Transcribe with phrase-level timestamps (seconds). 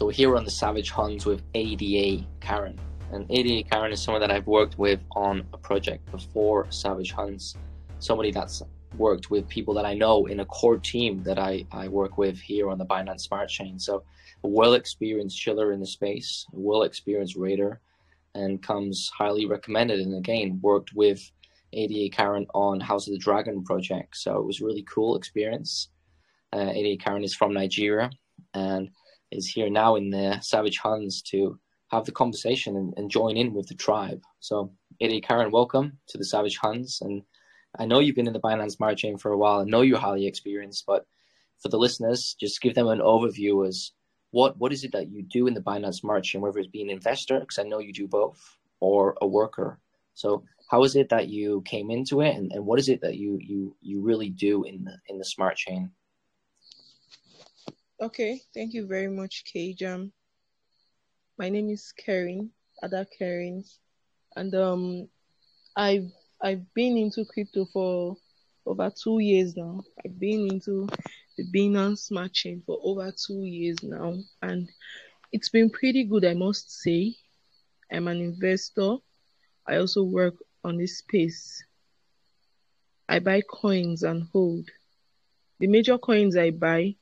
[0.00, 2.80] So we're here on the Savage Huns with ADA Karen.
[3.12, 7.54] And ADA Karen is someone that I've worked with on a project before Savage Huns,
[7.98, 8.62] Somebody that's
[8.96, 12.40] worked with people that I know in a core team that I, I work with
[12.40, 13.78] here on the Binance Smart Chain.
[13.78, 14.02] So
[14.42, 17.82] a well experienced shiller in the space, a well experienced raider,
[18.34, 20.00] and comes highly recommended.
[20.00, 21.30] And again, worked with
[21.74, 24.16] ADA Karen on House of the Dragon project.
[24.16, 25.90] So it was really cool experience.
[26.54, 28.08] Uh, ADA Karen is from Nigeria
[28.54, 28.88] and
[29.30, 31.58] is here now in the Savage Huns to
[31.90, 34.22] have the conversation and, and join in with the tribe.
[34.40, 36.98] So ADA Karen, welcome to the Savage Huns.
[37.00, 37.22] And
[37.78, 39.60] I know you've been in the Binance Smart Chain for a while.
[39.60, 41.06] I know you're highly experienced, but
[41.60, 43.92] for the listeners, just give them an overview as
[44.32, 46.88] what what is it that you do in the Binance Smart Chain, whether it's being
[46.88, 48.40] an investor, because I know you do both,
[48.78, 49.78] or a worker.
[50.14, 53.16] So how is it that you came into it, and, and what is it that
[53.16, 55.90] you you you really do in the in the smart chain?
[58.02, 60.10] Okay, thank you very much, KJAM.
[61.36, 62.50] My name is Karen,
[62.82, 63.62] Ada Karen,
[64.36, 65.08] and um,
[65.76, 66.10] I've
[66.42, 68.16] I've been into crypto for
[68.64, 69.82] over two years now.
[70.02, 70.88] I've been into
[71.36, 74.66] the Binance Smart Chain for over two years now, and
[75.30, 77.14] it's been pretty good, I must say.
[77.92, 78.96] I'm an investor.
[79.68, 81.62] I also work on this space.
[83.10, 84.70] I buy coins and hold.
[85.58, 86.96] The major coins I buy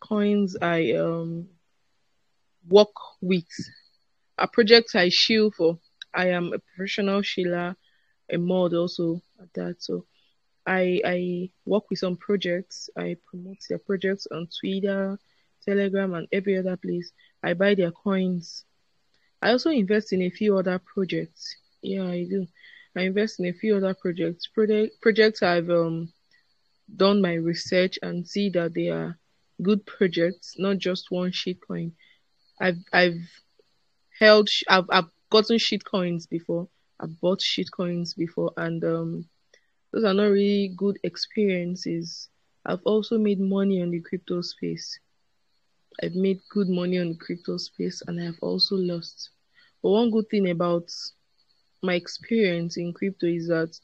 [0.00, 1.48] coins I um
[2.68, 3.48] work with,
[4.38, 5.78] a project I shill for.
[6.12, 7.76] I am a professional shiller,
[8.30, 9.76] a mod also at that.
[9.82, 10.06] So
[10.66, 12.90] I I work with some projects.
[12.96, 15.18] I promote their projects on Twitter,
[15.64, 17.12] Telegram, and every other place.
[17.42, 18.64] I buy their coins.
[19.42, 21.56] I also invest in a few other projects.
[21.82, 22.46] Yeah, I do.
[22.96, 24.48] I invest in a few other projects.
[24.48, 26.12] Project, projects I've um,
[26.94, 29.16] done my research and see that they are
[29.62, 31.92] good projects, not just one shitcoin.
[32.60, 33.20] I've I've
[34.18, 36.68] held I've I've gotten shitcoins before.
[37.00, 39.24] I've bought shitcoins before, and um,
[39.92, 42.28] those are not really good experiences.
[42.66, 44.98] I've also made money on the crypto space.
[46.02, 49.30] I've made good money on the crypto space, and I've also lost.
[49.82, 50.90] But one good thing about
[51.82, 53.74] my experience in crypto is that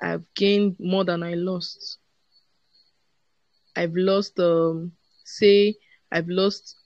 [0.00, 1.98] I've gained more than I lost.
[3.74, 4.92] I've lost, um,
[5.26, 5.74] say,
[6.10, 6.76] I've lost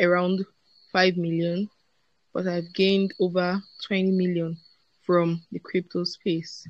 [0.00, 0.44] around
[0.92, 1.68] 5 million,
[2.32, 4.56] but I've gained over 20 million
[5.02, 6.66] from the crypto space.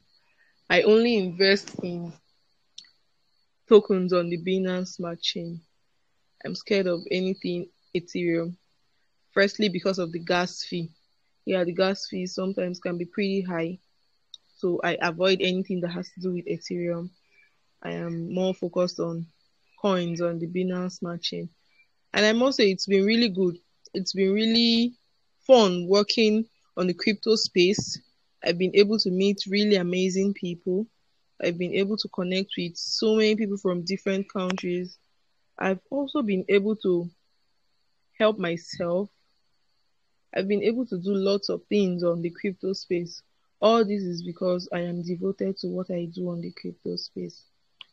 [0.70, 2.12] I only invest in
[3.68, 5.60] tokens on the Binance Smart Chain.
[6.44, 8.56] I'm scared of anything Ethereum.
[9.32, 10.90] Firstly, because of the gas fee
[11.48, 13.78] yeah, the gas fee sometimes can be pretty high.
[14.56, 17.08] So I avoid anything that has to do with Ethereum.
[17.82, 19.26] I am more focused on
[19.80, 21.48] coins on the Binance Smart Chain.
[22.14, 23.58] And I must say it's been really good.
[23.94, 24.94] It's been really
[25.46, 26.44] fun working
[26.76, 28.00] on the crypto space.
[28.44, 30.86] I've been able to meet really amazing people.
[31.42, 34.98] I've been able to connect with so many people from different countries.
[35.58, 37.08] I've also been able to
[38.18, 39.10] help myself
[40.34, 43.22] I've been able to do lots of things on the crypto space.
[43.60, 47.47] All this is because I am devoted to what I do on the crypto space.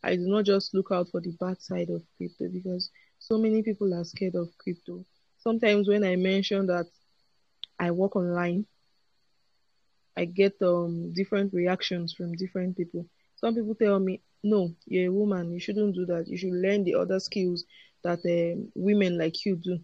[0.05, 2.89] I do not just look out for the bad side of crypto because
[3.19, 5.05] so many people are scared of crypto.
[5.37, 6.87] Sometimes when I mention that
[7.79, 8.65] I work online,
[10.17, 13.05] I get um different reactions from different people.
[13.35, 15.51] Some people tell me, "No, you're a woman.
[15.53, 16.27] You shouldn't do that.
[16.27, 17.65] You should learn the other skills
[18.03, 19.79] that uh, women like you do."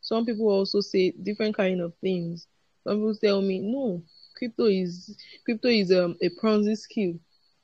[0.00, 2.46] Some people also say different kind of things.
[2.84, 4.02] Some people tell me, no,
[4.36, 7.20] crypto is crypto is um, a Ponzi scheme.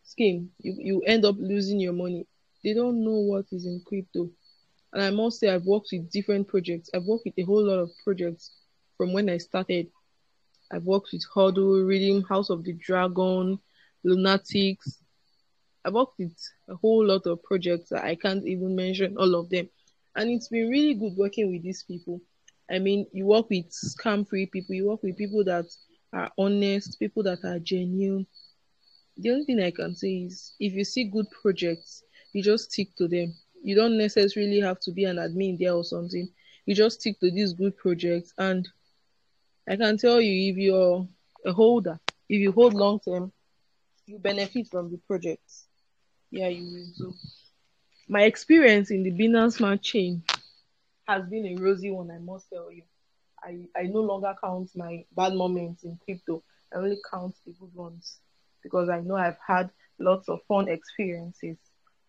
[0.09, 0.51] Scheme.
[0.59, 2.27] You you end up losing your money.
[2.65, 4.31] They don't know what is in crypto.
[4.93, 6.89] And I must say, I've worked with different projects.
[6.95, 8.53] I've worked with a whole lot of projects
[8.97, 9.89] from when I started.
[10.73, 13.59] I've worked with Hodl, Reading House of the Dragon,
[14.03, 15.03] Lunatics.
[15.85, 16.37] I've worked with
[16.69, 19.69] a whole lot of projects that I can't even mention all of them.
[20.17, 22.21] And it's been really good working with these people.
[22.71, 25.67] I mean, you work with scam free people, you work with people that
[26.15, 28.27] are honest, people that are genuine.
[29.21, 32.95] The only thing I can say is if you see good projects, you just stick
[32.99, 33.35] to them.
[33.63, 36.29] You don't necessarily have to be an admin there or something.
[36.67, 38.33] You just stick to these good projects.
[38.39, 38.69] And
[39.69, 41.09] I can tell you, if you're
[41.45, 41.99] a holder,
[42.29, 43.33] if you hold long term,
[44.07, 45.67] you benefit from the projects.
[46.31, 46.87] Yeah, you will.
[46.95, 47.15] So
[48.09, 50.23] my experience in the Binance Smart chain
[51.09, 52.83] has been a rosy one, I must tell you.
[53.43, 56.45] I, I no longer count my bad moments in crypto.
[56.73, 58.19] I only count the good ones
[58.69, 61.57] because I know I've had lots of fun experiences.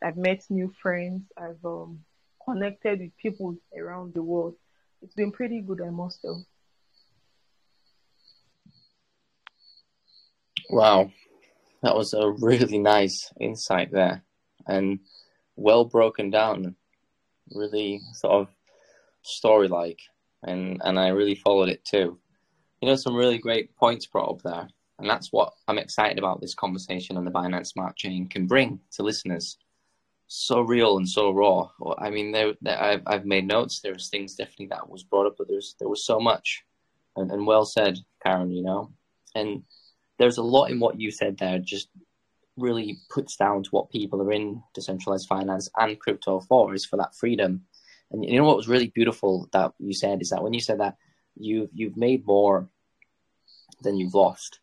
[0.03, 1.23] I've met new friends.
[1.37, 1.99] I've um,
[2.45, 4.55] connected with people around the world.
[5.01, 6.29] it's been pretty good, I must say.
[10.69, 11.11] Wow,
[11.81, 14.23] that was a really nice insight there,
[14.67, 14.99] and
[15.55, 16.75] well broken down.
[17.55, 18.47] Really sort of
[19.23, 19.99] story like,
[20.43, 22.19] and and I really followed it too.
[22.81, 24.67] You know, some really great points brought up there,
[24.99, 26.41] and that's what I'm excited about.
[26.41, 29.57] This conversation on the Binance Smart Chain can bring to listeners.
[30.27, 31.69] So real and so raw.
[31.97, 33.79] I mean, there, there I've I've made notes.
[33.79, 36.63] There's things definitely that was brought up, but there's there was so much,
[37.15, 38.51] and, and well said, Karen.
[38.51, 38.91] You know,
[39.33, 39.63] and
[40.19, 41.57] there's a lot in what you said there.
[41.57, 41.89] Just
[42.57, 46.97] really puts down to what people are in decentralized finance and crypto for is for
[46.97, 47.65] that freedom.
[48.11, 50.79] And you know what was really beautiful that you said is that when you said
[50.79, 50.97] that
[51.35, 52.69] you've you've made more
[53.81, 54.59] than you've lost,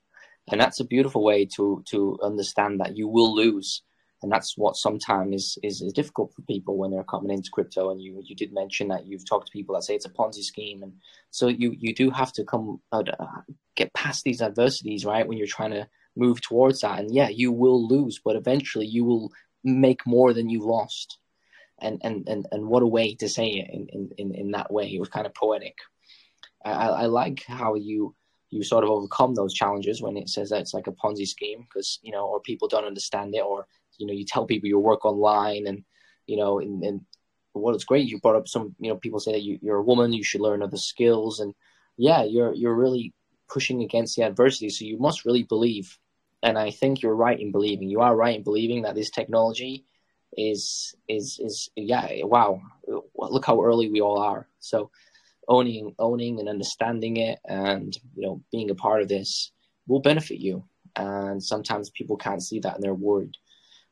[0.51, 3.83] and that's a beautiful way to to understand that you will lose,
[4.23, 7.91] and that's what sometimes is, is, is difficult for people when they're coming into crypto.
[7.91, 10.43] And you you did mention that you've talked to people that say it's a Ponzi
[10.43, 10.93] scheme, and
[11.31, 13.03] so you you do have to come uh,
[13.75, 15.27] get past these adversities, right?
[15.27, 19.05] When you're trying to move towards that, and yeah, you will lose, but eventually you
[19.05, 19.33] will
[19.65, 21.19] make more than you lost.
[21.79, 24.87] And and and and what a way to say it in in in that way.
[24.87, 25.77] It was kind of poetic.
[26.65, 28.15] I, I like how you
[28.51, 31.63] you sort of overcome those challenges when it says that it's like a Ponzi scheme
[31.63, 33.67] because you know, or people don't understand it, or
[33.99, 35.85] you know, you tell people you work online, and
[36.27, 37.01] you know, and, and
[37.53, 39.83] what is great, you brought up some, you know, people say that you, you're a
[39.83, 41.55] woman, you should learn other skills, and
[41.97, 43.13] yeah, you're you're really
[43.49, 45.99] pushing against the adversity, so you must really believe,
[46.43, 47.89] and I think you're right in believing.
[47.89, 49.85] You are right in believing that this technology
[50.37, 52.61] is is is yeah, wow,
[53.17, 54.49] look how early we all are.
[54.61, 54.91] So
[55.49, 59.53] owning owning and understanding it and you know being a part of this
[59.87, 60.65] will benefit you.
[60.97, 63.37] And sometimes people can't see that and they're worried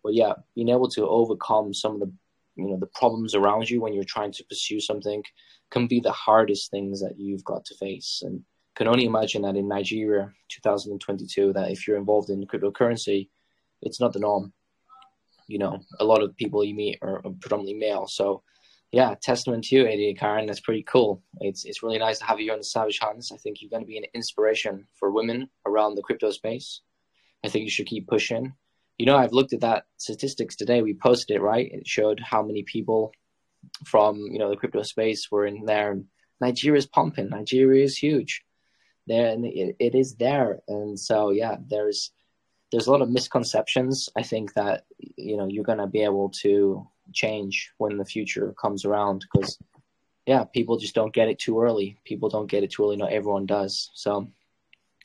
[0.05, 2.12] but yeah being able to overcome some of the
[2.56, 5.25] you know the problems around you when you're trying to pursue something
[5.71, 8.23] can be the hardest things that you've got to face.
[8.25, 8.43] And
[8.77, 13.29] can only imagine that in Nigeria 2022 that if you're involved in cryptocurrency
[13.83, 14.53] it's not the norm.
[15.49, 18.06] You know a lot of people you meet are predominantly male.
[18.06, 18.43] So
[18.92, 20.46] yeah, testament to you, AD Karen.
[20.46, 21.22] That's pretty cool.
[21.40, 23.32] It's it's really nice to have you on the Savage Huns.
[23.32, 26.81] I think you're going to be an inspiration for women around the crypto space.
[27.44, 28.54] I think you should keep pushing.
[28.98, 30.81] You know, I've looked at that statistics today.
[30.81, 31.70] We posted it right.
[31.72, 33.12] It showed how many people
[33.84, 36.00] from you know the crypto space were in there.
[36.40, 37.31] Nigeria is pumping.
[37.31, 38.42] Nigeria is huge.
[39.06, 40.60] There and it, it is there.
[40.69, 42.12] And so yeah, there's
[42.75, 44.09] there's a lot of misconceptions.
[44.17, 48.53] I think that you know you're going to be able to change when the future
[48.61, 49.59] comes around because
[50.26, 52.00] yeah people just don't get it too early.
[52.05, 52.97] People don't get it too early.
[52.97, 53.93] Not everyone does.
[53.94, 54.29] So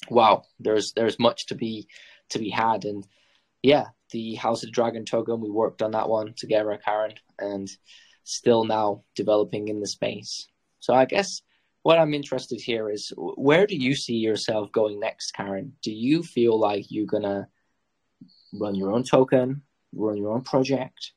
[0.10, 1.88] wow there's there's much to be
[2.30, 2.86] to be had.
[2.86, 3.06] And
[3.62, 7.69] yeah the house of the dragon token we worked on that one together karen and
[8.24, 10.48] still now developing in the space.
[10.80, 11.44] So i guess
[11.83, 15.74] what i'm interested here is where do you see yourself going next karen?
[15.83, 17.48] Do you feel like you're gonna
[18.54, 19.62] run your own token
[19.94, 21.13] run your own project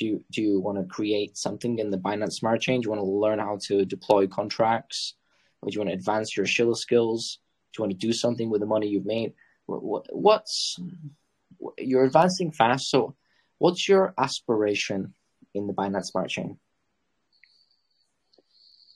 [0.00, 2.80] do you, do you want to create something in the Binance Smart Chain?
[2.80, 5.14] Do you want to learn how to deploy contracts?
[5.60, 7.38] Or do you want to advance your shiller skills?
[7.72, 9.34] Do you want to do something with the money you've made?
[9.66, 10.78] What, what's
[11.78, 13.14] you're advancing fast, so
[13.58, 15.14] what's your aspiration
[15.54, 16.58] in the Binance Smart Chain?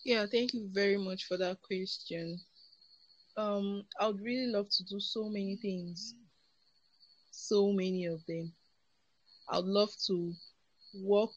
[0.04, 2.40] Yeah, thank you very much for that question.
[3.36, 6.14] Um, I would really love to do so many things,
[7.34, 8.52] so many of them.
[9.48, 10.32] I'd love to
[10.94, 11.34] work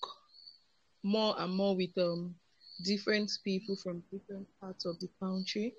[1.04, 2.36] more and more with um
[2.84, 5.74] different people from different parts of the country.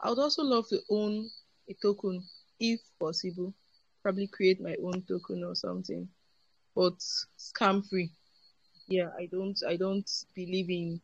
[0.00, 1.30] I would also love to own
[1.68, 2.22] a token
[2.60, 3.54] if possible.
[4.02, 6.08] Probably create my own token or something.
[6.74, 6.98] But
[7.38, 8.12] scam free.
[8.88, 11.00] Yeah, I don't I don't believe in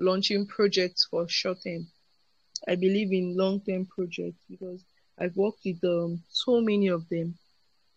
[0.00, 1.88] launching projects for short term.
[2.68, 4.84] I believe in long term projects because
[5.18, 7.38] I've worked with um so many of them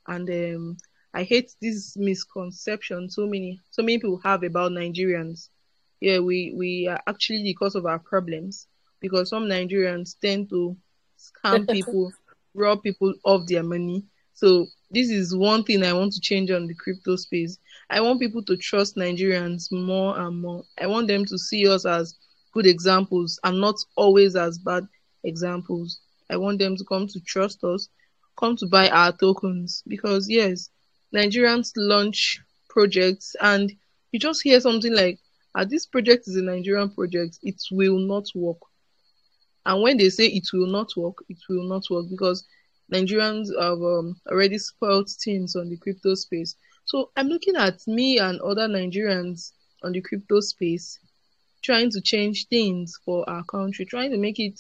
[0.10, 0.78] and um
[1.13, 5.50] I hate this misconception so many so many people have about Nigerians.
[6.01, 8.68] Yeah, we we are actually the cause of our problems
[9.01, 10.78] because some Nigerians tend to
[11.18, 12.13] scam people,
[12.54, 14.06] rob people of their money.
[14.34, 17.58] So this is one thing I want to change on the crypto space.
[17.89, 20.63] I want people to trust Nigerians more and more.
[20.82, 22.16] I want them to see us as
[22.54, 24.88] good examples and not always as bad
[25.24, 26.00] examples.
[26.30, 27.89] I want them to come to trust us,
[28.39, 30.69] come to buy our tokens because yes,
[31.13, 33.72] Nigerians launch projects and
[34.12, 35.19] you just hear something like,
[35.55, 38.58] ah, this project is a Nigerian project, it will not work.
[39.65, 42.46] And when they say it will not work, it will not work because
[42.91, 46.55] Nigerians have um, already spoiled things on the crypto space.
[46.86, 49.51] So I'm looking at me and other Nigerians
[49.84, 51.00] on the crypto space
[51.62, 54.60] trying to change things for our country, trying to make it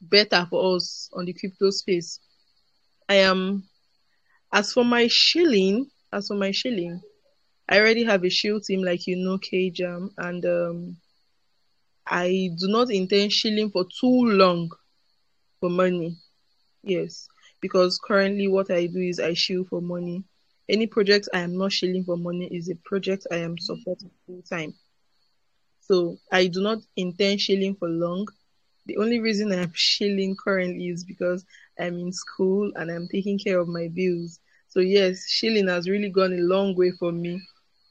[0.00, 2.18] better for us on the crypto space.
[3.08, 3.68] I am,
[4.52, 7.00] as for my shilling, as for my shilling,
[7.68, 10.96] I already have a shill team, like you know, KJAM, and um,
[12.10, 14.70] I do not intend shilling for too long
[15.60, 16.16] for money.
[16.82, 17.28] Yes,
[17.60, 20.24] because currently what I do is I shill for money.
[20.68, 24.42] Any project I am not shilling for money is a project I am supporting full
[24.42, 24.74] time.
[25.80, 28.28] So I do not intend shilling for long.
[28.86, 31.44] The only reason I'm shilling currently is because
[31.78, 34.40] I'm in school and I'm taking care of my bills.
[34.68, 37.40] So yes, shilling has really gone a long way for me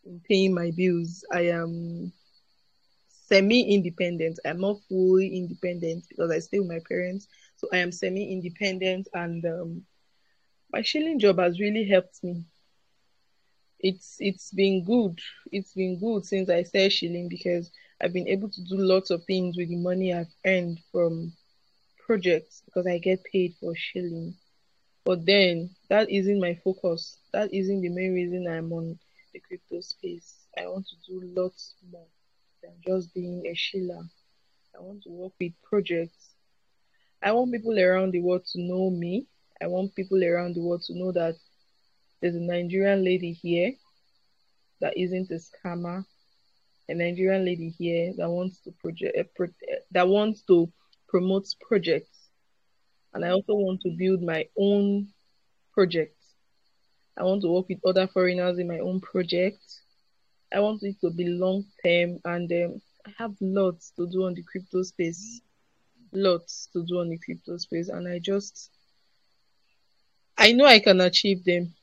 [0.06, 1.24] in paying my bills.
[1.32, 2.12] I am
[3.28, 4.40] semi-independent.
[4.46, 7.28] I'm not fully independent because I stay with my parents.
[7.58, 9.86] So I am semi-independent and um,
[10.72, 12.46] my shilling job has really helped me
[13.80, 15.20] it's it's been good.
[15.52, 19.24] It's been good since I started shilling because I've been able to do lots of
[19.26, 21.34] things with the money I've earned from
[22.08, 24.34] projects because I get paid for shilling.
[25.06, 27.18] But then that isn't my focus.
[27.34, 28.98] That isn't the main reason I'm on
[29.34, 30.48] the crypto space.
[30.58, 32.08] I want to do lots more
[32.64, 34.04] than just being a shiller.
[34.76, 36.34] I want to work with projects.
[37.22, 39.28] I want people around the world to know me.
[39.62, 41.36] I want people around the world to know that
[42.22, 43.74] there's a Nigerian lady here
[44.82, 46.06] that isn't a scammer.
[46.90, 49.46] A Nigerian lady here that wants to project uh,
[49.92, 50.72] that wants to
[51.08, 52.30] promote projects,
[53.14, 55.08] and I also want to build my own
[55.74, 56.16] project.
[57.18, 59.60] I want to work with other foreigners in my own project.
[60.54, 64.34] I want it to be long term, and um, I have lots to do on
[64.34, 65.42] the crypto space.
[66.14, 68.70] Lots to do on the crypto space, and I just
[70.38, 71.74] I know I can achieve them.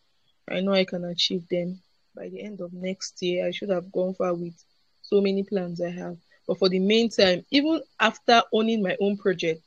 [0.48, 1.80] I know I can achieve them.
[2.14, 4.54] By the end of next year, I should have gone far with
[5.02, 6.16] so many plans I have.
[6.46, 9.62] But for the meantime, even after owning my own project,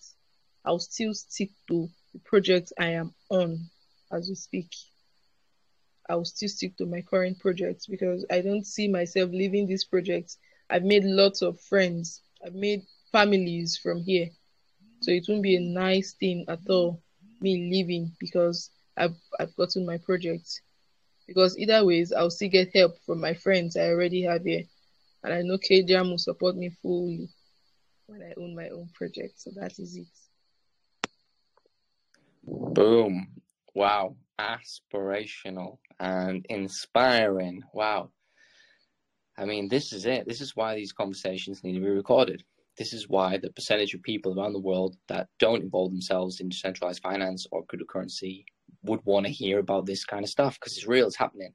[0.63, 3.69] I'll still stick to the project I am on
[4.11, 4.69] as we speak.
[6.09, 10.37] I'll still stick to my current project because I don't see myself leaving this project.
[10.69, 12.21] I've made lots of friends.
[12.45, 14.29] I've made families from here.
[15.01, 17.01] So it won't be a nice thing at all,
[17.41, 20.61] me leaving because I've I've gotten my project
[21.27, 24.63] because either ways I'll still get help from my friends I already have here.
[25.27, 27.27] And I know KJAM will support me fully
[28.05, 29.41] when I own my own project.
[29.41, 30.07] So that is it.
[32.45, 33.27] Boom.
[33.75, 34.15] Wow.
[34.39, 37.61] Aspirational and inspiring.
[37.73, 38.11] Wow.
[39.37, 40.25] I mean, this is it.
[40.25, 42.41] This is why these conversations need to be recorded.
[42.77, 46.47] This is why the percentage of people around the world that don't involve themselves in
[46.47, 48.45] decentralized finance or cryptocurrency
[48.83, 51.53] would want to hear about this kind of stuff because it's real, it's happening.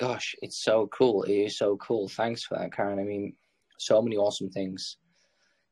[0.00, 1.24] Gosh, it's so cool.
[1.24, 2.08] It is so cool.
[2.08, 2.98] Thanks for that, Karen.
[2.98, 3.34] I mean,
[3.76, 4.96] so many awesome things.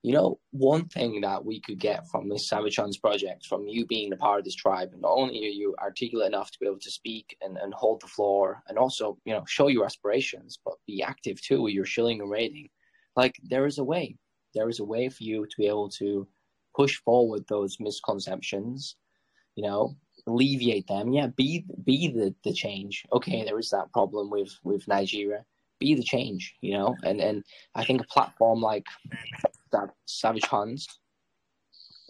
[0.03, 4.13] You know, one thing that we could get from this Savage project, from you being
[4.13, 6.79] a part of this tribe, and not only are you articulate enough to be able
[6.79, 10.75] to speak and, and hold the floor and also, you know, show your aspirations, but
[10.87, 12.69] be active too with your shilling and raiding.
[13.17, 14.19] Like, there is a way.
[14.55, 16.29] There is a way for you to be able to
[16.77, 18.97] push forward those misconceptions,
[19.55, 19.97] you know,
[20.29, 21.13] alleviate them.
[21.13, 23.05] Yeah, be be the, the change.
[23.13, 25.45] Okay, there is that problem with with Nigeria.
[25.79, 26.97] Be the change, you know.
[27.05, 27.45] And and
[27.75, 28.87] I think a platform like
[29.73, 30.87] that Savage Huns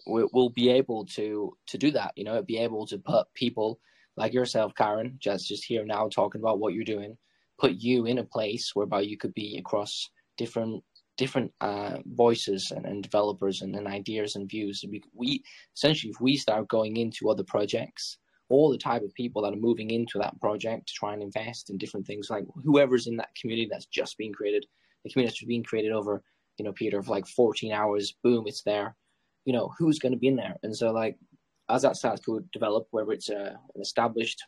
[0.06, 2.12] will, will be able to to do that.
[2.16, 3.80] You know, be able to put people
[4.16, 7.16] like yourself, Karen, just just here now talking about what you're doing,
[7.58, 10.82] put you in a place whereby you could be across different
[11.18, 14.82] different uh, voices and, and developers and, and, ideas and views.
[14.88, 15.42] We, we
[15.76, 19.56] essentially, if we start going into other projects, all the type of people that are
[19.56, 23.34] moving into that project to try and invest in different things, like whoever's in that
[23.38, 24.64] community that's just being created,
[25.04, 26.22] the community that's being created over,
[26.56, 28.96] you know, Peter, of like 14 hours, boom, it's there.
[29.44, 30.56] You know, who's going to be in there?
[30.62, 31.16] And so, like,
[31.68, 34.42] as that starts to develop, whether it's a, an established,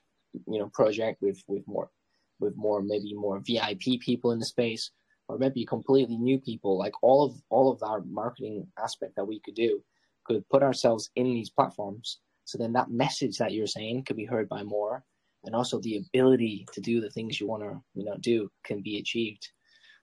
[0.47, 1.91] you know, project with with more,
[2.39, 4.91] with more maybe more VIP people in the space,
[5.31, 9.39] or maybe completely new people like all of all of our marketing aspect that we
[9.41, 9.81] could do
[10.25, 12.19] could put ourselves in these platforms.
[12.45, 15.05] So then that message that you're saying could be heard by more.
[15.45, 18.83] And also the ability to do the things you want to you know do can
[18.83, 19.49] be achieved.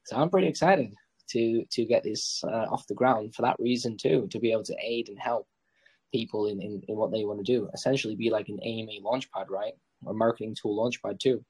[0.06, 0.96] So i'm pretty excited
[1.32, 4.64] to to get this uh, off the ground for that reason too to be able
[4.64, 5.46] to aid and help
[6.14, 7.70] people in, in, in what they want to do.
[7.74, 9.74] Essentially be like an ama launchpad right?
[10.06, 11.44] Or marketing tool launchpad too.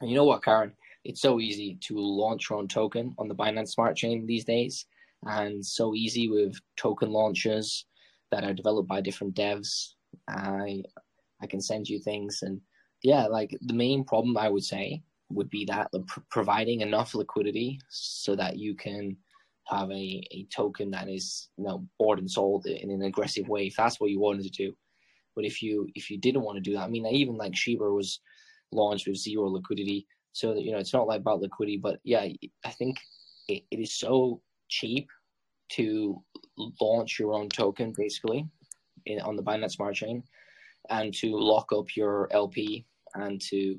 [0.00, 0.74] And you know what karen
[1.04, 4.86] it's so easy to launch your own token on the Binance Smart Chain these days,
[5.24, 7.86] and so easy with token launchers
[8.30, 9.94] that are developed by different devs.
[10.28, 10.82] I
[11.40, 12.60] I can send you things, and
[13.02, 17.78] yeah, like the main problem I would say would be that pr- providing enough liquidity
[17.90, 19.16] so that you can
[19.66, 23.66] have a, a token that is you know bought and sold in an aggressive way
[23.66, 24.72] if that's what you wanted to do.
[25.36, 27.84] But if you if you didn't want to do that, I mean, even like Shiba
[27.84, 28.20] was
[28.72, 30.06] launched with zero liquidity,
[30.38, 31.78] so that you know it's not like about liquidity.
[31.78, 32.26] But yeah,
[32.64, 32.98] I think
[33.48, 35.08] it, it is so cheap
[35.70, 36.22] to
[36.80, 38.46] launch your own token basically
[39.06, 40.22] in, on the Binance Smart Chain
[40.90, 43.78] and to lock up your LP and to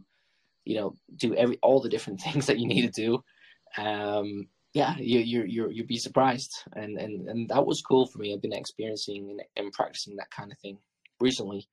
[0.65, 3.23] you know do every all the different things that you need to do.
[3.81, 8.19] Um, yeah, you you you you'd be surprised, and and and that was cool for
[8.19, 8.33] me.
[8.33, 10.77] I've been experiencing and, and practicing that kind of thing
[11.21, 11.69] recently,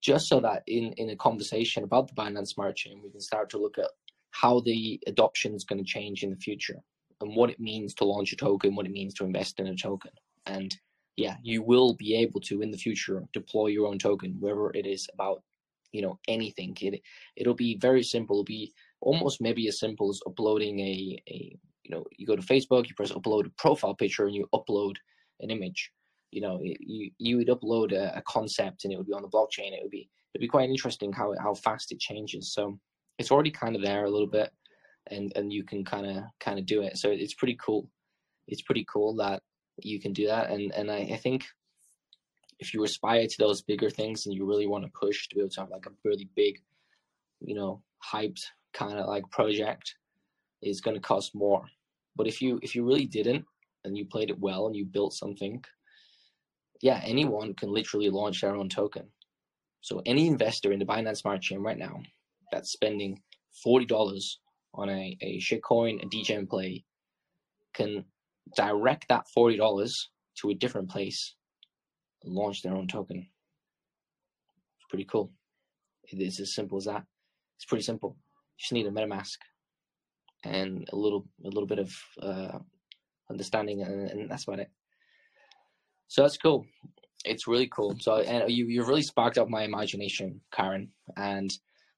[0.00, 3.50] just so that in in a conversation about the Binance Smart Chain, we can start
[3.50, 3.90] to look at
[4.34, 6.78] how the adoption is going to change in the future
[7.20, 9.76] and what it means to launch a token, what it means to invest in a
[9.76, 10.10] token,
[10.46, 10.76] and
[11.16, 14.86] yeah, you will be able to in the future deploy your own token, wherever it
[14.86, 15.42] is about
[15.92, 16.76] you know anything.
[16.80, 17.00] It
[17.36, 18.36] it'll be very simple.
[18.36, 22.42] It'll be almost maybe as simple as uploading a a you know you go to
[22.42, 24.96] Facebook, you press upload a profile picture, and you upload
[25.40, 25.92] an image.
[26.32, 29.28] You know, you you would upload a, a concept, and it would be on the
[29.28, 29.72] blockchain.
[29.72, 32.52] It would be it'd be quite interesting how how fast it changes.
[32.52, 32.78] So
[33.18, 34.50] it's already kind of there a little bit,
[35.08, 36.98] and and you can kind of kind of do it.
[36.98, 37.88] So it's pretty cool.
[38.48, 39.42] It's pretty cool that
[39.78, 41.44] you can do that, and and I, I think
[42.60, 45.40] if you aspire to those bigger things and you really want to push to be
[45.40, 46.62] able to have like a really big,
[47.40, 48.42] you know, hyped
[48.72, 49.96] kind of like project,
[50.62, 51.64] is going to cost more.
[52.16, 53.44] But if you if you really didn't
[53.84, 55.62] and you played it well and you built something,
[56.80, 59.08] yeah, anyone can literally launch their own token.
[59.80, 62.00] So any investor in the Binance Smart Chain right now
[62.52, 63.20] that's spending
[63.62, 64.40] forty dollars
[64.74, 66.84] on a, a shitcoin, a degen play,
[67.74, 68.04] can
[68.56, 70.10] direct that forty dollars
[70.40, 71.34] to a different place
[72.22, 73.18] and launch their own token.
[73.18, 75.32] It's pretty cool.
[76.10, 77.04] It is as simple as that.
[77.56, 78.16] It's pretty simple.
[78.56, 79.38] You just need a MetaMask
[80.44, 82.58] and a little a little bit of uh,
[83.30, 84.70] understanding, and, and, that's about it.
[86.08, 86.66] So that's cool.
[87.24, 87.96] It's really cool.
[88.00, 91.50] So and you you really sparked up my imagination, Karen, and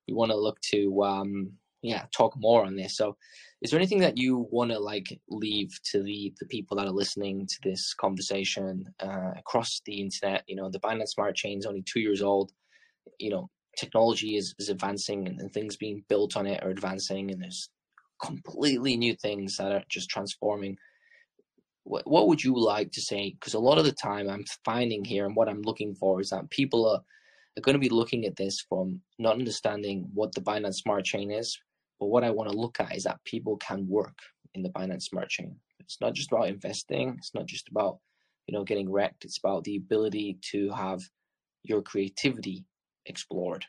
[0.07, 2.97] we want to look to um, yeah talk more on this.
[2.97, 3.16] So
[3.62, 6.92] is there anything that you want to like leave to the the people that are
[6.92, 10.45] listening to this conversation uh, across the internet?
[10.47, 12.53] You know, the Binance Smart Chain is only two years old.
[13.19, 17.31] You know, technology is, is advancing and, and things being built on it are advancing,
[17.31, 17.71] and there's
[18.23, 20.77] completely new things that are just transforming
[21.87, 25.05] what, what would you like to say because a lot of the time i'm finding
[25.05, 27.01] here and what i'm looking for is that people are,
[27.57, 31.31] are going to be looking at this from not understanding what the binance smart chain
[31.31, 31.59] is
[31.99, 34.19] but what i want to look at is that people can work
[34.55, 37.99] in the binance smart chain it's not just about investing it's not just about
[38.47, 41.01] you know getting wrecked it's about the ability to have
[41.62, 42.64] your creativity
[43.07, 43.64] explored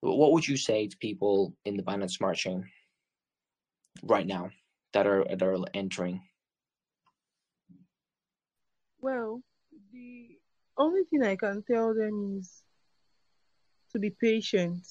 [0.00, 2.64] what would you say to people in the binance smart chain
[4.02, 4.50] right now
[4.92, 6.22] that are that are entering?
[9.00, 9.42] Well,
[9.92, 10.38] the
[10.76, 12.62] only thing I can tell them is
[13.92, 14.82] to be patient.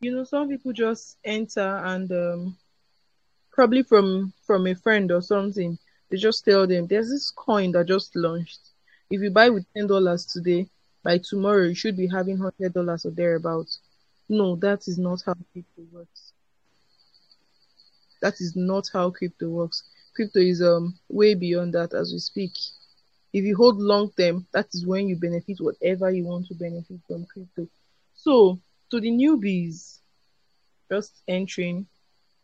[0.00, 2.56] You know, some people just enter and um,
[3.52, 5.78] probably from from a friend or something,
[6.10, 8.60] they just tell them there's this coin that just launched.
[9.10, 10.68] If you buy with ten dollars today,
[11.02, 13.80] by tomorrow you should be having hundred dollars or thereabouts.
[14.28, 16.32] No, that is not how people works.
[18.20, 19.82] That is not how crypto works.
[20.14, 22.52] Crypto is um way beyond that as we speak.
[23.32, 27.00] If you hold long term, that is when you benefit whatever you want to benefit
[27.06, 27.68] from crypto.
[28.18, 30.00] So to the newbies
[30.90, 31.86] just entering,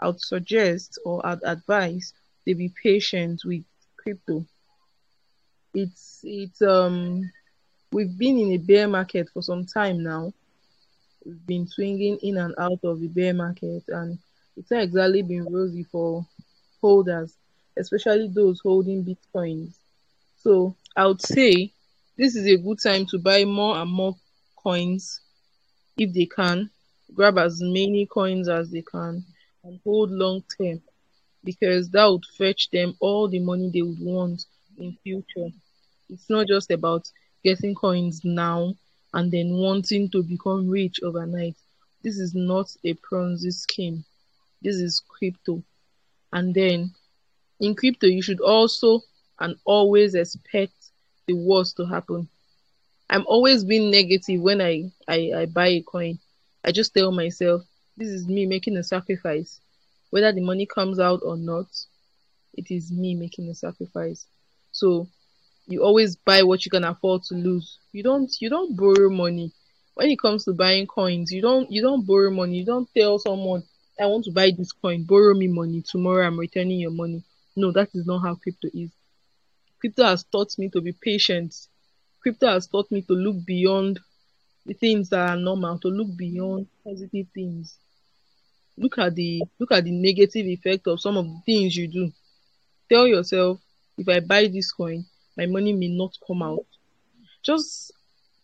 [0.01, 2.15] I would suggest or I'd advise
[2.47, 3.65] they be patient with
[3.97, 4.47] crypto.
[5.75, 7.29] It's it's um
[7.91, 10.33] we've been in a bear market for some time now.
[11.27, 14.19] We've been swinging in and out of the bear market and
[14.57, 16.25] it's not exactly been rosy for
[16.81, 17.37] holders,
[17.77, 19.75] especially those holding bitcoins.
[20.37, 21.73] So I would say
[22.17, 24.15] this is a good time to buy more and more
[24.63, 25.21] coins
[25.97, 26.71] if they can.
[27.15, 29.25] Grab as many coins as they can
[29.63, 30.81] and hold long term
[31.45, 34.45] because that would fetch them all the money they would want
[34.79, 35.51] in future.
[36.09, 37.11] It's not just about
[37.45, 38.75] getting coins now
[39.13, 41.55] and then wanting to become rich overnight.
[42.03, 44.05] This is not a Ponzi scheme.
[44.63, 45.63] This is crypto.
[46.33, 46.93] And then
[47.61, 49.03] in crypto, you should also
[49.39, 50.75] and always expect
[51.27, 52.29] the worst to happen.
[53.09, 56.19] I'm always being negative when I, I, I buy a coin.
[56.65, 57.63] I just tell myself,
[57.97, 59.61] this is me making a sacrifice.
[60.11, 61.67] Whether the money comes out or not,
[62.55, 64.27] it is me making a sacrifice.
[64.73, 65.09] So
[65.67, 67.79] you always buy what you can afford to lose.
[67.93, 69.53] You don't you don't borrow money.
[69.95, 72.59] When it comes to buying coins, you don't you don't borrow money.
[72.59, 73.63] You don't tell someone
[74.01, 75.83] I want to buy this coin, borrow me money.
[75.83, 77.23] Tomorrow I'm returning your money.
[77.57, 78.91] No, that is not how crypto is.
[79.81, 81.55] Crypto has taught me to be patient.
[82.25, 84.01] Crypto has taught me to look beyond
[84.65, 87.77] the things that are normal, to look beyond positive things.
[88.79, 92.11] Look at the look at the negative effect of some of the things you do.
[92.89, 93.61] Tell yourself,
[93.99, 95.05] if I buy this coin,
[95.37, 96.65] my money may not come out.
[97.43, 97.93] Just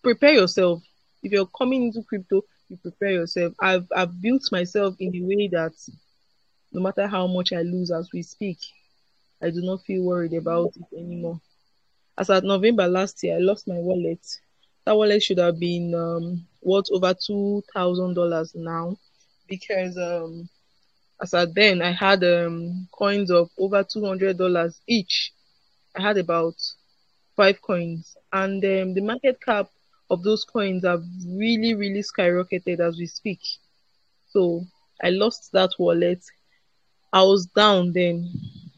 [0.02, 0.82] prepare yourself.
[1.22, 3.54] If you're coming into crypto, you prepare yourself.
[3.58, 5.72] I've I've built myself in a way that
[6.70, 8.58] no matter how much I lose as we speak,
[9.40, 11.40] I do not feel worried about it anymore.
[12.18, 14.20] As at November last year, I lost my wallet.
[14.84, 18.96] That wallet should have been um, worth over two thousand dollars now,
[19.48, 20.48] because um,
[21.22, 25.32] as at then I had um, coins of over two hundred dollars each.
[25.96, 26.54] I had about
[27.36, 29.68] five coins, and um, the market cap
[30.10, 33.40] of those coins have really, really skyrocketed as we speak.
[34.28, 34.64] So
[35.02, 36.22] I lost that wallet.
[37.12, 38.32] I was down then.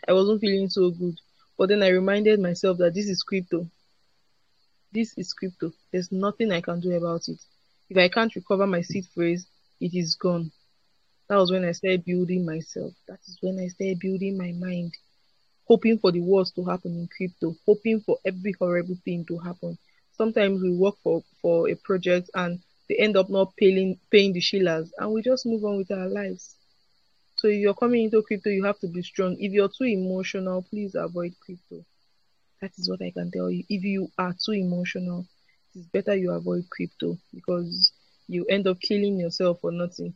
[0.09, 1.19] I wasn't feeling so good.
[1.63, 3.71] But then I reminded myself that this is crypto.
[4.91, 5.73] This is crypto.
[5.93, 7.39] There's nothing I can do about it.
[7.89, 9.47] If I can't recover my seed phrase,
[9.81, 10.51] it is gone.
[11.29, 12.95] That was when I started building myself.
[13.07, 14.97] That is when I started building my mind.
[15.69, 17.55] Hoping for the worst to happen in crypto.
[17.65, 19.79] Hoping for every horrible thing to happen
[20.17, 24.41] sometimes we work for for a project and they end up not paying paying the
[24.41, 26.57] shillers and we just move on with our lives
[27.43, 29.37] so if you're coming into crypto you have to be strong.
[29.41, 31.85] If you're too emotional please avoid crypto.
[32.61, 33.65] That is what i can tell you.
[33.69, 35.27] If you are too emotional
[35.75, 37.91] it's better you avoid crypto because
[38.29, 40.15] you end up killing yourself for nothing.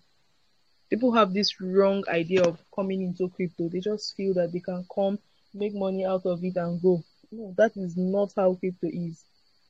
[0.89, 3.69] People have this wrong idea of coming into crypto.
[3.69, 5.19] They just feel that they can come
[5.53, 7.03] make money out of it and go.
[7.33, 9.25] No that is not how crypto is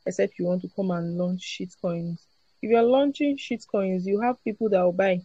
[0.04, 2.26] except you want to come and launch shit coins.
[2.60, 5.22] If you're launching shit coins, you have people that will buy.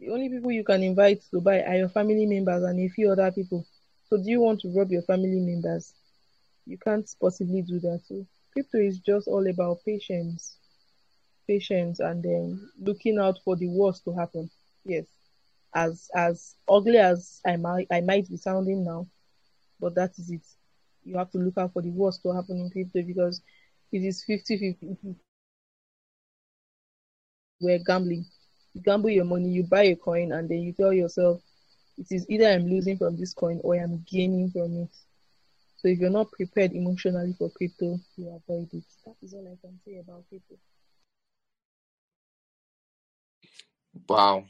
[0.00, 3.10] The only people you can invite to buy are your family members and a few
[3.12, 3.66] other people.
[4.08, 5.94] So do you want to rob your family members?
[6.66, 8.00] You can't possibly do that.
[8.06, 10.56] So crypto is just all about patience.
[11.46, 14.50] Patience and then looking out for the worst to happen.
[14.84, 15.06] Yes.
[15.74, 19.06] As as ugly as I might I might be sounding now,
[19.80, 20.46] but that is it
[21.04, 23.40] you have to look out for the worst to happen in crypto because
[23.92, 25.16] it is 50 50.
[27.60, 28.26] We're gambling.
[28.74, 31.40] You gamble your money, you buy a coin, and then you tell yourself,
[31.98, 34.94] it is either I'm losing from this coin or I'm gaining from it.
[35.76, 38.84] So if you're not prepared emotionally for crypto, you avoid it.
[39.06, 40.56] That is all I can say about crypto.
[44.08, 44.44] Wow.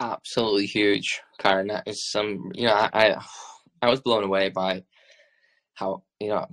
[0.00, 1.68] Absolutely huge, Karen.
[1.68, 3.16] That is some, you know, I,
[3.82, 4.84] I, was blown away by
[5.74, 6.46] how you know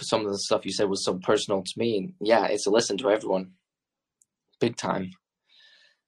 [0.00, 2.70] some of the stuff you said was so personal to me and yeah it's a
[2.70, 3.52] lesson to everyone
[4.60, 5.10] big time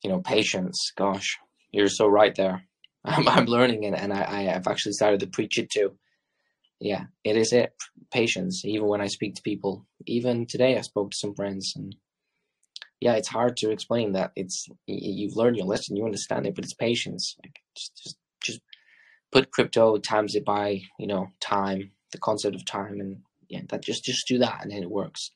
[0.04, 0.92] you know patience.
[0.96, 1.38] Gosh
[1.74, 2.62] you're so right there.
[3.04, 5.94] I'm, I'm learning it and I, I have actually started to preach it too.
[6.80, 7.74] Yeah it is it.
[8.12, 9.86] Patience even when i speak to people.
[10.06, 11.96] Even today i spoke to some friends and
[13.00, 14.32] yeah it's hard to explain that.
[14.36, 17.36] It's you've learned your lesson you understand it but it's patience.
[17.42, 18.60] Like just just, just
[19.32, 23.82] put crypto times it by you know time the concept of time and yeah that
[23.82, 25.32] just just do that and then it works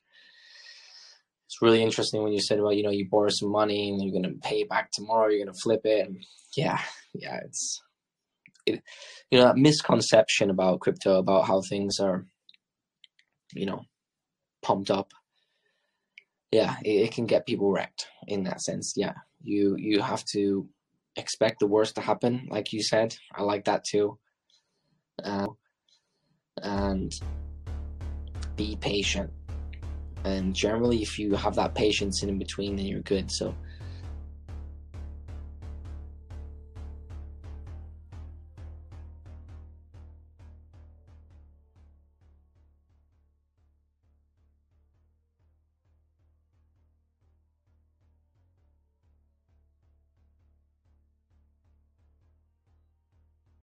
[1.49, 4.21] it's really interesting when you said about you know you borrow some money and you're
[4.21, 6.23] going to pay back tomorrow you're going to flip it and
[6.55, 6.79] yeah
[7.15, 7.81] yeah it's
[8.67, 8.83] it,
[9.31, 12.27] you know that misconception about crypto about how things are
[13.55, 13.81] you know
[14.61, 15.11] pumped up
[16.51, 20.69] yeah it, it can get people wrecked in that sense yeah you you have to
[21.15, 24.19] expect the worst to happen like you said i like that too
[25.23, 25.47] uh,
[26.61, 27.13] and
[28.55, 29.31] be patient.
[30.23, 33.31] And generally, if you have that patience in between, then you're good.
[33.31, 33.55] So